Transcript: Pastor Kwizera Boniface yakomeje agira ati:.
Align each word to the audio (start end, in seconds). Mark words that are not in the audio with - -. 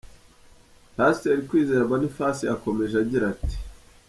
Pastor 0.97 1.37
Kwizera 1.49 1.89
Boniface 1.91 2.41
yakomeje 2.51 2.95
agira 3.03 3.25
ati:. 3.33 3.57